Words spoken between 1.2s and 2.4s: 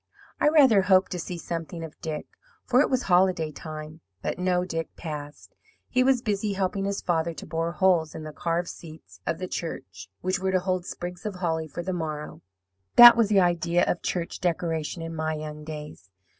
something of Dick,